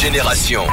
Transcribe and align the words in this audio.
Génération. 0.00 0.64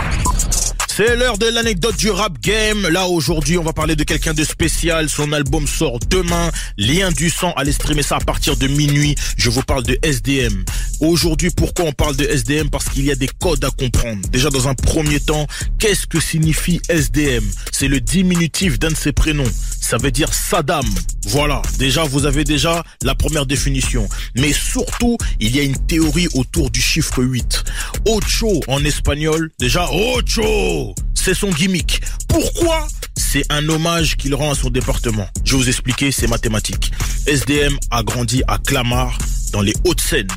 C'est 0.88 1.16
l'heure 1.16 1.38
de 1.38 1.46
l'anecdote 1.46 1.96
du 1.96 2.10
rap 2.10 2.40
game. 2.42 2.88
Là, 2.88 3.08
aujourd'hui, 3.08 3.58
on 3.58 3.64
va 3.64 3.72
parler 3.72 3.96
de 3.96 4.04
quelqu'un 4.04 4.34
de 4.34 4.44
spécial. 4.44 5.10
Son 5.10 5.32
album 5.32 5.68
sort 5.68 6.00
demain. 6.10 6.50
Lien 6.78 7.12
du 7.12 7.30
sang. 7.30 7.54
Allez 7.56 7.72
streamer 7.72 8.02
ça 8.02 8.16
à 8.16 8.20
partir 8.20 8.58
de 8.58 8.68
minuit. 8.68 9.16
Je 9.38 9.52
vous 9.52 9.62
parle 9.62 9.84
de 9.84 10.00
SDM. 10.02 10.64
Aujourd'hui, 11.00 11.52
pourquoi 11.52 11.86
on 11.86 11.92
parle 11.92 12.16
de 12.16 12.26
SDM 12.26 12.70
Parce 12.70 12.90
qu'il 12.90 13.06
y 13.06 13.12
a 13.12 13.16
des 13.16 13.30
codes 13.40 13.64
à 13.64 13.70
comprendre. 13.70 14.28
Déjà, 14.30 14.50
dans 14.50 14.68
un 14.68 14.74
premier 14.74 15.20
temps, 15.20 15.46
qu'est-ce 15.78 16.08
que 16.08 16.20
signifie 16.20 16.82
SDM 16.90 17.44
C'est 17.72 17.88
le 17.88 18.00
diminutif 18.02 18.80
d'un 18.80 18.90
de 18.90 18.96
ses 18.98 19.12
prénoms. 19.12 19.44
Ça 19.90 19.96
veut 19.98 20.12
dire 20.12 20.34
Saddam. 20.34 20.86
Voilà. 21.28 21.62
Déjà, 21.80 22.04
vous 22.04 22.26
avez 22.26 22.44
déjà 22.44 22.84
la 23.04 23.16
première 23.16 23.46
définition. 23.46 24.10
Mais 24.36 24.52
surtout, 24.52 25.18
il 25.40 25.56
y 25.56 25.62
a 25.62 25.64
une 25.64 25.78
théorie 25.78 26.28
autour 26.34 26.70
du 26.70 26.82
chiffre 26.82 27.24
8. 27.24 27.64
Ocho 28.06 28.60
en 28.68 28.84
espagnol. 28.84 29.50
Déjà, 29.60 29.88
Ocho 29.90 30.94
c'est 31.14 31.34
son 31.34 31.52
gimmick. 31.52 32.02
Pourquoi? 32.28 32.88
C'est 33.16 33.44
un 33.50 33.68
hommage 33.70 34.18
qu'il 34.18 34.36
rend 34.36 34.52
à 34.52 34.56
son 34.56 34.70
département. 34.70 35.28
Je 35.46 35.54
vais 35.54 35.58
vous 35.58 35.70
expliquer, 35.70 36.12
c'est 36.12 36.28
mathématique. 36.28 36.92
SDM 37.26 37.78
a 37.90 38.04
grandi 38.04 38.44
à 38.48 38.58
Clamart, 38.58 39.18
dans 39.54 39.62
les 39.62 39.74
Hauts-de-Seine. 39.86 40.28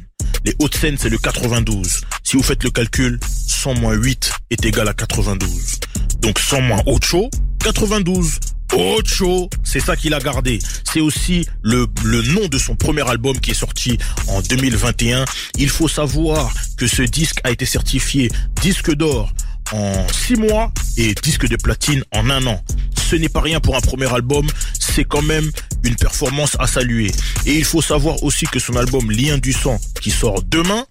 Les 0.45 0.55
Hauts-de-Seine, 0.61 0.97
c'est 0.97 1.09
le 1.09 1.19
92. 1.19 2.03
Si 2.23 2.37
vous 2.37 2.43
faites 2.43 2.63
le 2.63 2.71
calcul, 2.71 3.19
100 3.49 3.75
moins 3.75 3.95
8 3.95 4.33
est 4.51 4.65
égal 4.65 4.89
à 4.89 4.95
92. 4.95 5.81
Donc 6.21 6.39
100 6.39 6.61
moins 6.63 6.83
Ocho, 6.87 7.31
92. 7.63 8.39
Ocho, 8.73 9.51
c'est 9.65 9.81
ça 9.81 9.97
qu'il 9.97 10.15
a 10.15 10.21
gardé. 10.21 10.59
C'est 10.91 11.01
aussi 11.01 11.47
le, 11.63 11.87
le 12.05 12.23
nom 12.23 12.47
de 12.49 12.59
son 12.59 12.77
premier 12.77 13.09
album 13.09 13.39
qui 13.39 13.51
est 13.51 13.55
sorti 13.55 13.99
en 14.29 14.41
2021. 14.43 15.25
Il 15.59 15.69
faut 15.69 15.89
savoir 15.89 16.53
que 16.77 16.87
ce 16.87 17.03
disque 17.03 17.41
a 17.45 17.51
été 17.51 17.67
certifié 17.67 18.31
disque 18.61 18.95
d'or 18.95 19.33
en 19.73 20.07
6 20.09 20.37
mois 20.37 20.73
et 20.97 21.15
disque 21.15 21.49
de 21.49 21.57
platine 21.57 22.03
en 22.13 22.31
un 22.31 22.47
an. 22.47 22.61
Ce 22.97 23.17
n'est 23.17 23.29
pas 23.29 23.41
rien 23.41 23.61
pour 23.61 23.77
un 23.77 23.81
premier 23.81 24.13
album, 24.13 24.47
c'est 24.79 25.05
quand 25.05 25.23
même 25.23 25.51
une 25.85 25.97
performance 25.97 26.57
à 26.61 26.67
saluer. 26.67 27.11
Et 27.47 27.57
il 27.57 27.65
faut 27.65 27.83
savoir 27.83 28.23
aussi 28.23 28.47
que 28.47 28.59
son 28.59 28.77
album 28.77 29.11
Lien 29.11 29.39
du 29.39 29.53
sang, 29.53 29.79
qui 30.01 30.11
sort 30.11 30.43
demain, 30.45 30.85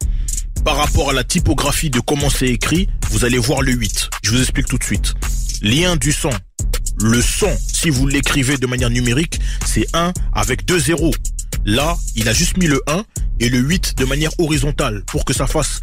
par 0.65 0.75
rapport 0.75 1.09
à 1.09 1.13
la 1.13 1.23
typographie 1.23 1.89
de 1.89 1.99
comment 1.99 2.29
c'est 2.29 2.47
écrit, 2.47 2.89
vous 3.11 3.23
allez 3.25 3.37
voir 3.37 3.61
le 3.61 3.71
8. 3.71 4.09
Je 4.23 4.31
vous 4.31 4.41
explique 4.41 4.67
tout 4.67 4.77
de 4.77 4.83
suite. 4.83 5.13
Lien 5.61 5.95
du 5.95 6.11
sang. 6.11 6.31
Le 7.01 7.21
son, 7.21 7.55
si 7.67 7.89
vous 7.89 8.07
l'écrivez 8.07 8.57
de 8.57 8.67
manière 8.67 8.89
numérique, 8.89 9.39
c'est 9.65 9.87
1 9.93 10.13
avec 10.33 10.65
2 10.65 10.79
zéros. 10.79 11.13
Là, 11.65 11.97
il 12.15 12.27
a 12.27 12.33
juste 12.33 12.57
mis 12.57 12.67
le 12.67 12.81
1 12.87 13.03
et 13.39 13.49
le 13.49 13.59
8 13.59 13.97
de 13.97 14.05
manière 14.05 14.31
horizontale 14.39 15.03
pour 15.05 15.25
que 15.25 15.33
ça 15.33 15.47
fasse 15.47 15.81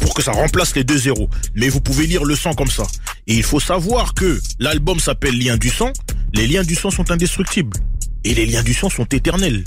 pour 0.00 0.14
que 0.14 0.22
ça 0.22 0.32
remplace 0.32 0.74
les 0.74 0.82
deux 0.82 0.98
zéros. 0.98 1.28
Mais 1.54 1.68
vous 1.68 1.80
pouvez 1.80 2.06
lire 2.06 2.24
le 2.24 2.34
sang 2.34 2.54
comme 2.54 2.70
ça. 2.70 2.84
Et 3.26 3.34
il 3.34 3.42
faut 3.42 3.60
savoir 3.60 4.14
que 4.14 4.40
l'album 4.58 4.98
s'appelle 4.98 5.38
Lien 5.38 5.56
du 5.56 5.68
sang. 5.68 5.92
Les 6.32 6.46
liens 6.46 6.62
du 6.62 6.74
sang 6.74 6.90
sont 6.90 7.10
indestructibles. 7.10 7.76
Et 8.24 8.34
les 8.34 8.46
liens 8.46 8.62
du 8.62 8.74
sang 8.74 8.90
sont 8.90 9.04
éternels. 9.04 9.62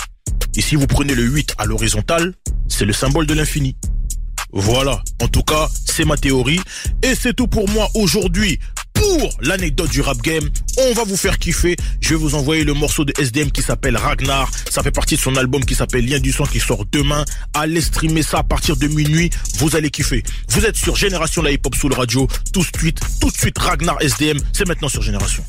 Et 0.56 0.62
si 0.62 0.76
vous 0.76 0.88
prenez 0.88 1.16
le 1.16 1.24
8 1.24 1.56
à 1.58 1.66
l'horizontale, 1.66 2.34
c'est 2.68 2.86
le 2.86 2.94
symbole 2.94 3.26
de 3.26 3.34
l'infini. 3.34 3.76
Voilà, 4.52 5.02
en 5.22 5.28
tout 5.28 5.42
cas, 5.42 5.68
c'est 5.86 6.06
ma 6.06 6.18
théorie. 6.18 6.60
Et 7.02 7.16
c'est 7.16 7.34
tout 7.34 7.48
pour 7.48 7.68
moi 7.70 7.90
aujourd'hui 7.96 8.60
pour 9.04 9.30
l'anecdote 9.42 9.90
du 9.92 10.02
rap 10.02 10.18
game. 10.22 10.50
On 10.78 10.94
va 10.94 11.04
vous 11.04 11.18
faire 11.18 11.38
kiffer. 11.38 11.76
Je 12.00 12.10
vais 12.10 12.16
vous 12.16 12.36
envoyer 12.36 12.64
le 12.64 12.74
morceau 12.74 13.04
de 13.04 13.14
SDM 13.20 13.52
qui 13.52 13.62
s'appelle 13.62 13.98
Ragnar. 13.98 14.50
Ça 14.70 14.82
fait 14.82 14.92
partie 14.92 15.16
de 15.16 15.20
son 15.20 15.36
album 15.36 15.64
qui 15.66 15.76
s'appelle 15.76 16.06
Lien 16.08 16.20
du 16.20 16.32
sang 16.32 16.46
qui 16.46 16.60
sort 16.60 16.86
demain. 16.92 17.26
Allez 17.54 17.82
streamer 17.82 18.24
ça 18.24 18.40
à 18.40 18.44
partir 18.44 18.78
de 18.78 18.88
minuit. 18.88 19.30
Vous 19.58 19.76
allez 19.76 19.90
kiffer. 19.90 20.24
Vous 20.50 20.66
êtes 20.66 20.78
sur 20.78 20.96
Génération 20.96 21.42
La 21.42 21.52
Hip 21.52 21.62
Hop 21.66 21.76
sous 21.76 21.90
le 21.90 21.96
radio. 21.96 22.28
Tout 22.54 22.62
de 22.62 22.80
suite, 22.80 23.00
tout 23.20 23.30
de 23.30 23.38
suite 23.38 23.58
Ragnar 23.58 24.02
SDM. 24.02 24.38
C'est 24.54 24.68
maintenant 24.68 24.90
sur 24.90 25.02
Génération. 25.02 25.44